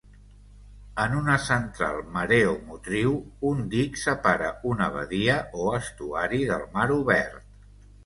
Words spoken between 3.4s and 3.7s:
un